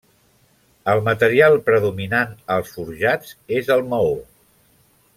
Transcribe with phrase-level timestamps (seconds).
[0.93, 4.21] El material predominant als forjats és el maó.